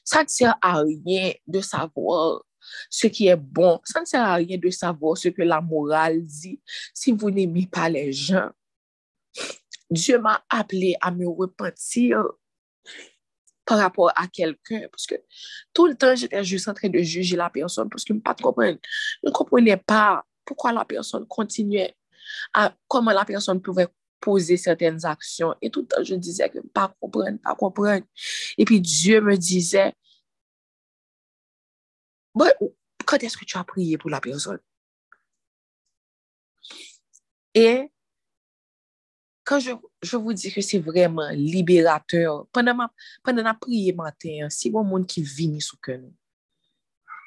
Ça 0.04 0.24
ne 0.24 0.28
sert 0.28 0.58
à 0.62 0.82
rien 0.82 1.34
de 1.48 1.62
savoir 1.62 2.44
ce 2.90 3.08
qui 3.08 3.28
est 3.28 3.36
bon. 3.36 3.80
Ça 3.84 4.02
ne 4.02 4.06
sert 4.06 4.22
à 4.22 4.36
rien 4.36 4.58
de 4.58 4.70
savoir 4.70 5.18
ce 5.18 5.30
que 5.30 5.42
la 5.42 5.62
morale 5.62 6.24
dit 6.26 6.62
si 6.94 7.12
vous 7.12 7.32
n'aimez 7.32 7.68
pas 7.68 7.90
les 7.90 8.12
gens. 8.12 8.50
Dieu 9.90 10.20
m'a 10.20 10.44
appelé 10.50 10.96
à 11.02 11.12
me 11.12 11.28
repentir 11.28 12.24
par 13.66 13.80
rapport 13.80 14.12
à 14.16 14.28
quelqu'un. 14.28 14.88
Parce 14.92 15.06
que 15.06 15.16
tout 15.74 15.88
le 15.88 15.96
temps, 15.96 16.16
j'étais 16.16 16.44
juste 16.44 16.68
en 16.68 16.74
train 16.74 16.90
de 16.90 17.00
juger 17.00 17.36
la 17.36 17.50
personne 17.50 17.90
parce 17.90 18.04
que 18.04 18.14
je 18.14 18.18
ne 18.18 19.32
comprenais 19.32 19.78
pas 19.78 20.26
pourquoi 20.46 20.72
la 20.74 20.86
personne 20.86 21.26
continuait, 21.28 21.96
à, 22.54 22.74
comment 22.88 23.12
la 23.12 23.26
personne 23.26 23.62
pouvait 23.62 23.88
poser 24.22 24.56
certaines 24.56 25.06
actions. 25.06 25.56
Et 25.62 25.70
tout 25.70 25.82
le 25.82 25.88
temps, 25.88 26.04
je 26.04 26.16
disais 26.16 26.50
que 26.50 26.60
pas 26.60 26.96
comprendre, 27.00 27.40
pas 27.44 27.56
comprendre. 27.56 28.06
Et 28.58 28.64
puis 28.64 28.80
Dieu 28.80 29.20
me 29.20 29.36
disait, 29.36 29.94
quand 33.06 33.24
est-ce 33.24 33.38
que 33.38 33.46
tu 33.46 33.58
as 33.58 33.64
prié 33.64 33.98
pour 33.98 34.10
la 34.10 34.22
personne? 34.22 34.60
Et 37.54 37.92
quand 39.44 39.60
je, 39.60 39.72
je 40.02 40.16
vous 40.16 40.32
dis 40.32 40.54
que 40.54 40.62
c'est 40.62 40.80
vraiment 40.80 41.30
libérateur, 41.32 42.48
pendant 42.54 42.76
ma, 42.76 42.94
pendant 43.24 43.44
la 43.44 43.54
prière 43.54 43.96
matin, 43.96 44.48
si 44.50 44.70
bon 44.70 44.84
monde 44.84 45.06
qui 45.06 45.22
vient 45.22 45.60
sous 45.60 45.78
cœur 45.78 46.00
nous, 46.00 46.16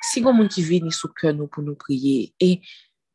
si 0.00 0.22
bon 0.22 0.32
monde 0.32 0.48
qui 0.48 0.62
vient 0.62 0.88
sous 0.90 1.08
cœur 1.08 1.34
nous 1.34 1.48
pour 1.48 1.62
nous 1.62 1.74
prier, 1.74 2.34
et 2.40 2.62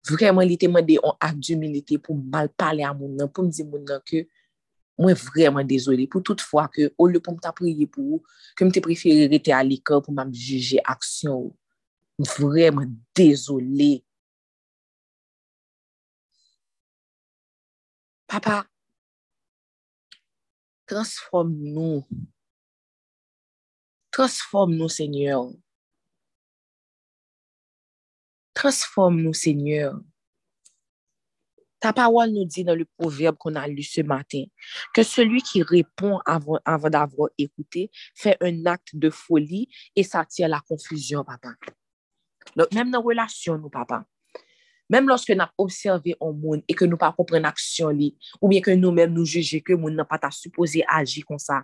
vreman 0.07 0.47
li 0.47 0.57
te 0.59 0.69
mande 0.71 0.95
yon 0.97 1.15
ak 1.19 1.37
d'humilite 1.39 1.99
pou 2.03 2.15
mal 2.15 2.51
pale 2.59 2.85
a 2.85 2.93
moun 2.95 3.17
nan, 3.19 3.31
pou 3.31 3.47
mdi 3.47 3.65
moun 3.67 3.83
nan 3.87 4.03
ke 4.07 4.25
mwen 4.99 5.17
vreman 5.19 5.67
dezoli. 5.67 6.07
Pou 6.11 6.23
tout 6.25 6.39
fwa 6.43 6.67
ke, 6.71 6.89
ou 6.97 7.09
le 7.11 7.21
pou 7.23 7.35
mta 7.35 7.51
priye 7.55 7.87
pou 7.91 8.19
ou, 8.19 8.23
ke 8.55 8.67
mte 8.67 8.83
preferi 8.85 9.29
rete 9.31 9.55
a 9.55 9.63
likan 9.65 10.03
pou 10.05 10.15
mam 10.15 10.31
juje 10.35 10.81
aksyon 10.87 11.49
ou. 11.49 11.55
Vreman 12.35 12.91
dezoli. 13.15 13.99
Papa, 18.29 18.61
transform 20.85 21.55
nou. 21.73 22.03
Transform 24.13 24.75
nou, 24.77 24.89
Seigneur. 24.89 25.49
Transforme-nous, 28.59 29.33
Seigneur. 29.33 29.97
Ta 31.79 31.93
parole 31.93 32.31
nous 32.31 32.43
dit 32.43 32.65
dans 32.65 32.75
le 32.75 32.83
proverbe 32.83 33.37
qu'on 33.37 33.55
a 33.55 33.65
lu 33.69 33.83
ce 33.83 34.01
matin 34.01 34.43
que 34.93 35.01
celui 35.01 35.41
qui 35.41 35.63
répond 35.63 36.19
avant, 36.25 36.59
d'avoir 36.89 37.29
écouté 37.37 37.89
fait 38.15 38.35
un 38.41 38.65
acte 38.65 38.97
de 38.97 39.09
folie 39.09 39.69
et 39.95 40.03
s'attire 40.03 40.49
la 40.49 40.59
confusion, 40.59 41.23
papa. 41.23 41.53
Donc, 42.57 42.69
même 42.73 42.91
dans 42.91 42.99
la 42.99 43.05
relation, 43.05 43.57
nous, 43.57 43.69
papa, 43.69 44.05
même 44.89 45.07
lorsque 45.07 45.29
nous 45.29 45.41
avons 45.41 45.51
observé 45.57 46.17
un 46.19 46.33
monde 46.33 46.61
et 46.67 46.73
que 46.73 46.83
nous 46.83 46.97
pas 46.97 47.13
comprenons 47.13 47.43
l'action, 47.43 47.97
ou 48.41 48.49
bien 48.49 48.59
que 48.59 48.71
nous-mêmes 48.71 49.13
nous 49.13 49.23
jugeons 49.23 49.61
que 49.63 49.71
monde 49.71 49.93
n'a 49.93 50.03
pas 50.03 50.19
supposé 50.31 50.83
agir 50.85 51.23
comme 51.25 51.39
ça, 51.39 51.63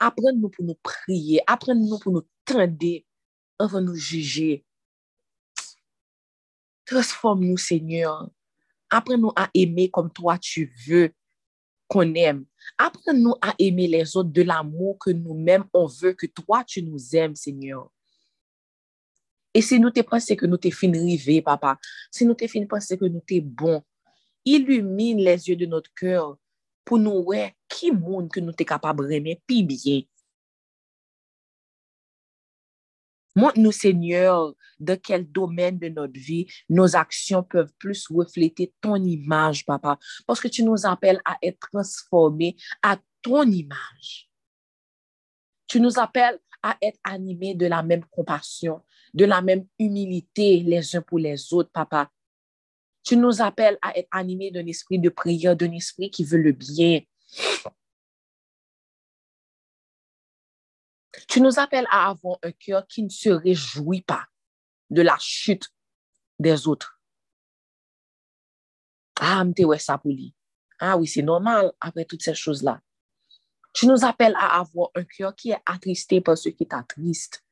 apprenez-nous 0.00 0.50
pour 0.50 0.66
nous 0.66 0.76
prier, 0.82 1.40
apprenez-nous 1.46 1.98
pour 1.98 2.12
nous 2.12 2.28
tendre 2.44 2.76
avant 3.58 3.80
nous 3.80 3.94
juger. 3.94 4.64
Transforme-nous, 6.86 7.56
Seigneur. 7.56 8.30
Apprends-nous 8.90 9.32
à 9.34 9.48
aimer 9.54 9.90
comme 9.90 10.12
toi 10.12 10.38
tu 10.38 10.72
veux 10.86 11.12
qu'on 11.88 12.14
aime. 12.14 12.44
Apprends-nous 12.78 13.34
à 13.40 13.54
aimer 13.58 13.86
les 13.86 14.16
autres 14.16 14.30
de 14.30 14.42
l'amour 14.42 14.98
que 14.98 15.10
nous-mêmes, 15.10 15.64
on 15.72 15.86
veut 15.86 16.12
que 16.12 16.26
toi, 16.26 16.64
tu 16.64 16.82
nous 16.82 17.16
aimes, 17.16 17.34
Seigneur. 17.34 17.90
Et 19.54 19.62
si 19.62 19.78
nous 19.78 19.90
te 19.90 20.00
pensons 20.00 20.34
que 20.34 20.46
nous 20.46 20.56
te 20.56 20.70
fin 20.70 20.90
rivé, 20.90 21.40
papa, 21.40 21.78
si 22.10 22.26
nous 22.26 22.34
te 22.34 22.46
fin 22.48 22.66
pensé 22.66 22.98
que 22.98 23.04
nous 23.04 23.20
te 23.20 23.40
bon, 23.40 23.82
illumine 24.44 25.18
les 25.18 25.48
yeux 25.48 25.56
de 25.56 25.66
notre 25.66 25.92
cœur 25.94 26.36
pour 26.84 26.98
nous 26.98 27.22
ouais, 27.22 27.54
qui 27.68 27.92
monde 27.92 28.30
que 28.30 28.40
nous 28.40 28.52
te 28.52 28.64
capable 28.64 29.08
d'aimer, 29.08 29.40
puis 29.46 29.62
bien. 29.62 30.02
Montre-nous, 33.36 33.72
Seigneur, 33.72 34.54
de 34.78 34.94
quel 34.94 35.30
domaine 35.30 35.78
de 35.78 35.88
notre 35.88 36.18
vie 36.18 36.46
nos 36.68 36.94
actions 36.94 37.42
peuvent 37.42 37.72
plus 37.78 38.06
refléter 38.08 38.72
ton 38.80 38.96
image, 38.96 39.64
papa, 39.64 39.98
parce 40.26 40.40
que 40.40 40.48
tu 40.48 40.62
nous 40.62 40.86
appelles 40.86 41.20
à 41.24 41.36
être 41.42 41.58
transformés 41.72 42.56
à 42.82 42.98
ton 43.22 43.42
image. 43.42 44.30
Tu 45.66 45.80
nous 45.80 45.98
appelles 45.98 46.38
à 46.62 46.76
être 46.80 46.98
animés 47.02 47.54
de 47.54 47.66
la 47.66 47.82
même 47.82 48.04
compassion, 48.06 48.82
de 49.12 49.24
la 49.24 49.42
même 49.42 49.66
humilité 49.78 50.60
les 50.60 50.96
uns 50.96 51.02
pour 51.02 51.18
les 51.18 51.52
autres, 51.52 51.70
papa. 51.70 52.10
Tu 53.02 53.16
nous 53.16 53.42
appelles 53.42 53.78
à 53.82 53.98
être 53.98 54.08
animés 54.12 54.50
d'un 54.50 54.66
esprit 54.66 54.98
de 54.98 55.10
prière, 55.10 55.56
d'un 55.56 55.72
esprit 55.72 56.10
qui 56.10 56.24
veut 56.24 56.38
le 56.38 56.52
bien. 56.52 57.00
Tu 61.34 61.40
nous 61.40 61.58
appelles 61.58 61.88
à 61.90 62.10
avoir 62.10 62.38
un 62.44 62.52
cœur 62.52 62.86
qui 62.86 63.02
ne 63.02 63.08
se 63.08 63.28
réjouit 63.28 64.02
pas 64.02 64.24
de 64.88 65.02
la 65.02 65.16
chute 65.18 65.68
des 66.38 66.68
autres. 66.68 67.00
Ah, 69.18 69.42
m'te 69.42 69.64
ouais 69.64 69.80
ça 69.80 69.98
pour 69.98 70.12
lui. 70.12 70.32
Ah 70.78 70.96
oui, 70.96 71.08
c'est 71.08 71.22
normal 71.22 71.72
après 71.80 72.04
toutes 72.04 72.22
ces 72.22 72.36
choses-là. 72.36 72.80
Tu 73.72 73.88
nous 73.88 74.04
appelles 74.04 74.36
à 74.36 74.60
avoir 74.60 74.90
un 74.94 75.02
cœur 75.02 75.34
qui 75.34 75.50
est 75.50 75.58
attristé 75.66 76.20
par 76.20 76.38
ce 76.38 76.50
qui 76.50 76.68
t'attriste. 76.68 77.44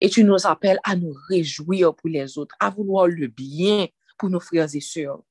Et 0.00 0.08
tu 0.08 0.24
nous 0.24 0.46
appelles 0.46 0.80
à 0.82 0.96
nous 0.96 1.14
réjouir 1.28 1.94
pour 1.94 2.08
les 2.08 2.38
autres, 2.38 2.56
à 2.58 2.70
vouloir 2.70 3.06
le 3.06 3.26
bien 3.26 3.86
pour 4.16 4.30
nos 4.30 4.40
frères 4.40 4.74
et 4.74 4.80
sœurs. 4.80 5.22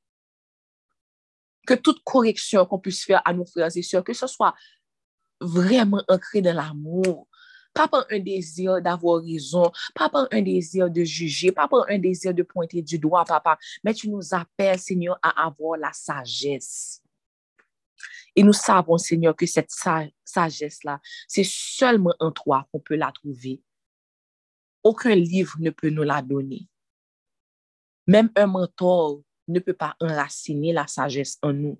Que 1.65 1.73
toute 1.73 2.04
correction 2.04 2.67
qu'on 2.67 2.77
puisse 2.77 3.04
faire 3.04 3.23
à 3.25 3.34
nos 3.34 3.47
frères 3.47 3.75
et 3.75 3.82
sœurs, 3.82 4.04
que 4.04 4.13
ce 4.13 4.27
soit 4.27 4.54
vraiment 5.39 6.04
ancré 6.08 6.43
dans 6.43 6.56
l'amour, 6.56 7.27
pas 7.73 7.88
par 7.88 8.05
un 8.10 8.19
désir 8.19 8.81
d'avoir 8.81 9.21
raison, 9.21 9.71
pas 9.95 10.10
par 10.10 10.27
un 10.31 10.41
désir 10.41 10.89
de 10.89 11.03
juger, 11.03 11.51
pas 11.51 11.67
par 11.67 11.86
un 11.89 11.97
désir 11.97 12.34
de 12.34 12.43
pointer 12.43 12.81
du 12.81 12.99
doigt, 12.99 13.25
papa, 13.25 13.57
mais 13.84 13.93
tu 13.93 14.10
nous 14.10 14.34
appelles, 14.34 14.79
Seigneur, 14.79 15.17
à 15.21 15.45
avoir 15.45 15.77
la 15.77 15.93
sagesse. 15.93 17.01
Et 18.36 18.43
nous 18.43 18.53
savons, 18.53 18.97
Seigneur, 18.97 19.36
que 19.36 19.45
cette 19.45 19.71
sagesse-là, 20.23 20.99
c'est 21.27 21.45
seulement 21.45 22.15
en 22.19 22.31
toi 22.31 22.67
qu'on 22.71 22.79
peut 22.79 22.95
la 22.95 23.12
trouver. 23.12 23.62
Aucun 24.84 25.15
livre 25.15 25.55
ne 25.60 25.69
peut 25.69 25.89
nous 25.89 26.03
la 26.03 26.21
donner. 26.21 26.67
Même 28.07 28.31
un 28.36 28.47
mentor 28.47 29.21
ne 29.47 29.60
peut 29.60 29.73
pas 29.73 29.95
enraciner 29.99 30.73
la 30.73 30.88
sagesse 30.88 31.38
en 31.41 31.53
nous. 31.53 31.79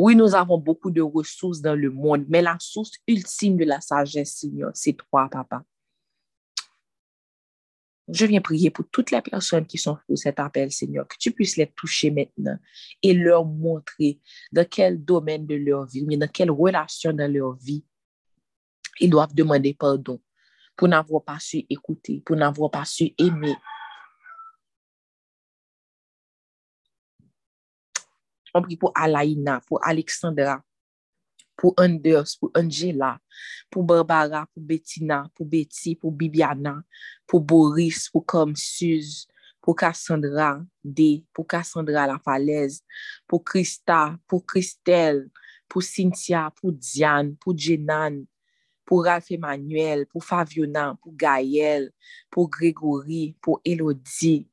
Oui, 0.00 0.14
nous 0.14 0.32
avons 0.36 0.58
beaucoup 0.58 0.92
de 0.92 1.00
ressources 1.00 1.60
dans 1.60 1.74
le 1.74 1.90
monde, 1.90 2.24
mais 2.28 2.40
la 2.40 2.56
source 2.60 2.92
ultime 3.08 3.56
de 3.56 3.64
la 3.64 3.80
sagesse, 3.80 4.36
Seigneur, 4.36 4.70
c'est 4.72 4.92
toi, 4.92 5.28
papa. 5.28 5.64
Je 8.06 8.24
viens 8.24 8.40
prier 8.40 8.70
pour 8.70 8.84
toutes 8.92 9.10
les 9.10 9.20
personnes 9.20 9.66
qui 9.66 9.76
sont 9.76 9.98
pour 10.06 10.16
cet 10.16 10.38
appel, 10.38 10.70
Seigneur, 10.70 11.08
que 11.08 11.16
tu 11.18 11.32
puisses 11.32 11.56
les 11.56 11.66
toucher 11.66 12.12
maintenant 12.12 12.56
et 13.02 13.12
leur 13.12 13.44
montrer 13.44 14.20
dans 14.52 14.64
quel 14.70 15.04
domaine 15.04 15.46
de 15.48 15.56
leur 15.56 15.84
vie, 15.86 16.06
mais 16.06 16.16
dans 16.16 16.28
quelle 16.28 16.52
relation 16.52 17.12
dans 17.12 17.30
leur 17.30 17.56
vie 17.56 17.84
ils 19.00 19.10
doivent 19.10 19.34
demander 19.34 19.74
pardon 19.74 20.20
pour 20.76 20.86
n'avoir 20.86 21.24
pas 21.24 21.40
su 21.40 21.66
écouter, 21.68 22.22
pour 22.24 22.36
n'avoir 22.36 22.70
pas 22.70 22.84
su 22.84 23.14
aimer, 23.18 23.56
Pour 28.52 28.92
Alaina, 28.94 29.60
pour 29.66 29.84
Alexandra, 29.84 30.62
pour 31.56 31.74
Anders, 31.76 32.36
pour 32.38 32.50
Angela, 32.54 33.18
pour 33.70 33.84
Barbara, 33.84 34.46
pour 34.54 34.62
Bettina, 34.62 35.30
pour 35.34 35.46
Betty, 35.46 35.96
pour 35.96 36.12
Bibiana, 36.12 36.82
pour 37.26 37.40
Boris, 37.40 38.08
pour 38.08 38.24
Comsuz, 38.24 39.26
pour 39.60 39.76
Cassandra 39.76 40.62
D, 40.82 41.24
pour 41.32 41.46
Cassandra 41.46 42.06
La 42.06 42.18
Falaise, 42.18 42.82
pour 43.26 43.44
Christa, 43.44 44.16
pour 44.26 44.46
Christelle, 44.46 45.28
pour 45.68 45.82
Cynthia, 45.82 46.50
pour 46.56 46.72
Diane, 46.72 47.36
pour 47.36 47.56
Jenan, 47.56 48.24
pour 48.84 49.04
Ralph 49.04 49.30
Emmanuel, 49.30 50.06
pour 50.06 50.24
Faviona, 50.24 50.96
pour 51.02 51.14
Gaël, 51.14 51.92
pour 52.30 52.48
Grégory, 52.48 53.36
pour 53.42 53.60
Elodie, 53.62 54.48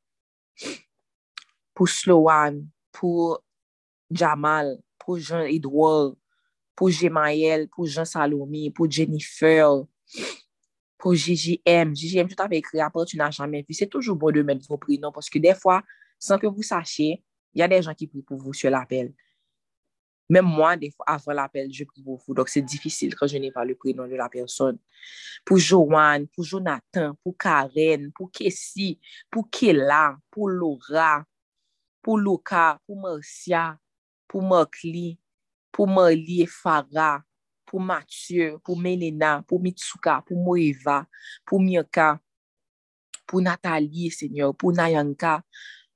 pour 1.72 1.88
Sloan, 1.88 2.66
pour 2.92 3.42
Jamal, 4.10 4.78
pour 4.98 5.18
Jean-Edouard, 5.18 6.14
pour 6.74 6.90
Gemaël, 6.90 7.68
pour 7.68 7.86
Jean-Salomé, 7.86 8.70
pour 8.70 8.90
Jennifer, 8.90 9.84
pour 10.98 11.14
JJM. 11.14 11.94
JJM, 11.94 12.28
tu 12.28 12.36
t'avais 12.36 12.58
écrit 12.58 12.80
après, 12.80 13.04
tu 13.04 13.16
n'as 13.16 13.30
jamais 13.30 13.64
vu. 13.66 13.74
C'est 13.74 13.86
toujours 13.86 14.16
bon 14.16 14.30
de 14.30 14.42
mettre 14.42 14.66
vos 14.68 14.76
prénoms 14.76 15.12
parce 15.12 15.30
que 15.30 15.38
des 15.38 15.54
fois, 15.54 15.82
sans 16.18 16.38
que 16.38 16.46
vous 16.46 16.62
sachiez, 16.62 17.24
il 17.54 17.60
y 17.60 17.62
a 17.62 17.68
des 17.68 17.82
gens 17.82 17.94
qui 17.94 18.06
prient 18.06 18.22
pour 18.22 18.38
vous 18.38 18.52
sur 18.52 18.70
l'appel. 18.70 19.14
Même 20.28 20.44
moi, 20.44 20.76
des 20.76 20.90
fois, 20.90 21.06
avant 21.08 21.32
l'appel, 21.32 21.72
je 21.72 21.84
prie 21.84 22.02
pour 22.02 22.20
vous. 22.26 22.34
Donc, 22.34 22.48
c'est 22.48 22.62
difficile 22.62 23.14
quand 23.14 23.28
je 23.28 23.38
n'ai 23.38 23.52
pas 23.52 23.64
le 23.64 23.76
prénom 23.76 24.08
de 24.08 24.16
la 24.16 24.28
personne. 24.28 24.78
Pour 25.44 25.56
Joanne, 25.56 26.26
pour 26.28 26.44
Jonathan, 26.44 27.14
pour 27.22 27.36
Karen, 27.38 28.10
pour 28.12 28.30
Kessie, 28.32 28.98
pour 29.30 29.48
Kela, 29.50 30.16
pour 30.30 30.48
Laura, 30.48 31.24
pour 32.02 32.18
Luca, 32.18 32.80
pour 32.86 33.00
Marcia, 33.00 33.78
pou 34.28 34.42
Mokli, 34.42 35.16
pou 35.72 35.86
Moli 35.86 36.42
e 36.42 36.46
Farah, 36.46 37.22
pou 37.66 37.80
Mathieu, 37.80 38.60
pou 38.64 38.76
Melena, 38.76 39.42
pou 39.46 39.58
Mitsuka, 39.58 40.20
pou 40.26 40.38
Moeva, 40.38 41.04
pou 41.44 41.58
Myoka, 41.60 42.16
pou 43.26 43.42
Nathalie, 43.42 44.10
Seigneur, 44.10 44.54
pou 44.54 44.72
Nayanka, 44.72 45.40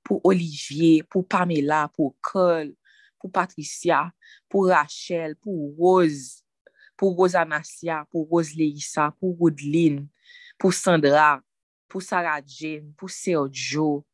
pou 0.02 0.20
Olivier, 0.24 1.04
pou 1.08 1.22
Pamela, 1.22 1.88
pou 1.94 2.16
Cole, 2.20 2.74
pou 3.18 3.30
Patricia, 3.30 4.10
pou 4.50 4.66
Rachel, 4.68 5.36
pou 5.36 5.70
Rose, 5.78 6.42
pou 6.98 7.14
Rose 7.14 7.38
Anasia, 7.38 8.04
pou 8.10 8.26
Rose 8.26 8.58
Leissa, 8.58 9.10
pou 9.20 9.32
Rodeline, 9.38 10.08
pou 10.58 10.74
Sandra, 10.74 11.38
pou 11.88 12.02
Sarah 12.02 12.42
Jane, 12.44 12.90
pou 12.98 13.08
Sergio, 13.08 14.04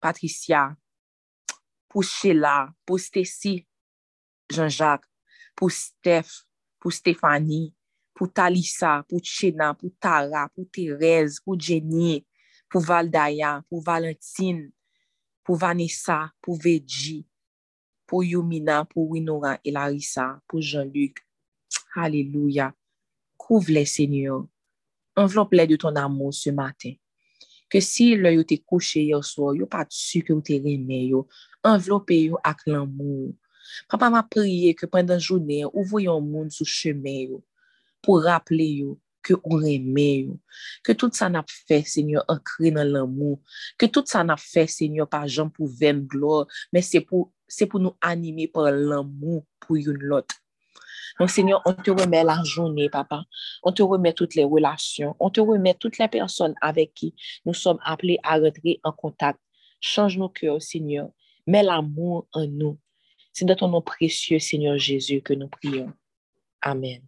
Patricia, 0.00 0.70
pour 1.90 2.04
Sheila, 2.04 2.72
pour 2.86 3.00
Stacy, 3.00 3.66
Jean-Jacques, 4.48 5.04
pour 5.56 5.72
Steph, 5.72 6.46
pour 6.78 6.92
Stéphanie, 6.92 7.74
pour 8.14 8.32
Talissa, 8.32 9.04
pour 9.08 9.20
Chena, 9.22 9.74
pour 9.74 9.90
Tara, 9.98 10.48
pour 10.54 10.70
Thérèse, 10.70 11.40
pour 11.40 11.58
Jenny, 11.58 12.24
pour 12.68 12.80
Valdaya, 12.80 13.64
pour 13.68 13.82
Valentine, 13.82 14.70
pour 15.42 15.56
Vanessa, 15.56 16.30
pour 16.40 16.56
Veji, 16.56 17.26
pour 18.06 18.22
Yumina, 18.22 18.84
pour 18.84 19.10
Winora 19.10 19.58
et 19.64 19.72
Larissa, 19.72 20.40
pour 20.46 20.60
Jean-Luc. 20.60 21.26
Alléluia. 21.96 22.72
Couvre-les, 23.36 23.86
Seigneur. 23.86 24.46
Enveloppe-les 25.16 25.66
de 25.66 25.76
ton 25.76 25.96
amour 25.96 26.32
ce 26.32 26.50
matin. 26.50 26.92
ke 27.70 27.82
si 27.84 28.12
lè 28.18 28.34
yo 28.36 28.46
te 28.46 28.58
kouche 28.60 29.02
yo 29.06 29.20
so, 29.26 29.52
yo 29.56 29.68
pa 29.70 29.84
tsu 29.88 30.24
ke 30.24 30.34
yo 30.34 30.40
te 30.44 30.58
reme 30.62 31.04
yo, 31.10 31.26
envelope 31.66 32.16
yo 32.18 32.40
ak 32.44 32.66
l'amou. 32.68 33.30
Papa 33.90 34.10
ma 34.10 34.24
priye 34.26 34.74
ke 34.78 34.88
pandan 34.90 35.20
jounè, 35.22 35.62
ou 35.70 35.84
voyon 35.86 36.24
moun 36.24 36.50
sou 36.54 36.66
cheme 36.66 37.14
yo, 37.30 37.40
pou 38.02 38.22
rappele 38.24 38.66
yo, 38.82 38.96
ke 39.22 39.36
ou 39.36 39.60
reme 39.60 40.08
yo, 40.26 40.36
ke 40.86 40.96
tout 40.96 41.14
sa 41.16 41.28
nap 41.32 41.50
fe, 41.52 41.82
senyo, 41.86 42.24
ankre 42.32 42.72
nan 42.74 42.90
l'amou, 42.94 43.38
ke 43.78 43.90
tout 43.92 44.08
sa 44.10 44.24
nap 44.26 44.40
fe, 44.42 44.66
senyo, 44.70 45.06
pa 45.10 45.26
jan 45.28 45.52
pou 45.52 45.68
vem 45.80 46.02
glor, 46.10 46.48
men 46.74 46.84
se 46.84 47.02
pou, 47.04 47.30
se 47.50 47.68
pou 47.68 47.82
nou 47.82 47.96
anime 48.04 48.48
par 48.52 48.72
l'amou 48.74 49.44
pou 49.62 49.78
yon 49.80 50.00
lot. 50.10 50.40
Donc, 51.20 51.28
Seigneur, 51.28 51.60
on 51.66 51.74
te 51.74 51.90
remet 51.90 52.24
la 52.24 52.42
journée, 52.44 52.88
papa. 52.88 53.24
On 53.62 53.72
te 53.72 53.82
remet 53.82 54.14
toutes 54.14 54.34
les 54.34 54.44
relations. 54.44 55.14
On 55.20 55.28
te 55.28 55.42
remet 55.42 55.74
toutes 55.74 55.98
les 55.98 56.08
personnes 56.08 56.54
avec 56.62 56.94
qui 56.94 57.14
nous 57.44 57.52
sommes 57.52 57.78
appelés 57.84 58.18
à 58.22 58.38
rentrer 58.38 58.80
en 58.84 58.92
contact. 58.92 59.38
Change 59.80 60.16
nos 60.16 60.30
cœurs, 60.30 60.62
Seigneur. 60.62 61.10
Mets 61.46 61.62
l'amour 61.62 62.26
en 62.32 62.46
nous. 62.46 62.78
C'est 63.34 63.44
dans 63.44 63.54
ton 63.54 63.68
nom 63.68 63.82
précieux, 63.82 64.38
Seigneur 64.38 64.78
Jésus, 64.78 65.20
que 65.20 65.34
nous 65.34 65.48
prions. 65.48 65.92
Amen. 66.62 67.02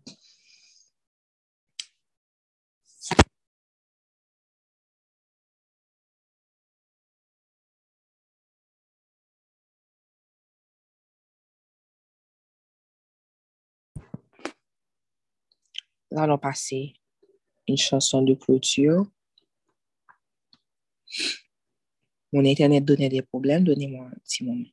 Nous 16.12 16.20
allons 16.20 16.38
passer 16.38 16.94
une 17.66 17.76
chanson 17.76 18.22
de 18.22 18.34
clôture. 18.34 19.06
Mon 22.32 22.44
Internet 22.44 22.84
donnait 22.84 23.08
des 23.08 23.22
problèmes. 23.22 23.64
Donnez-moi 23.64 24.06
un 24.06 24.18
petit 24.24 24.44
moment. 24.44 24.68